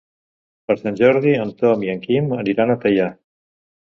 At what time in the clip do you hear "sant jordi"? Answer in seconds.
0.77-1.33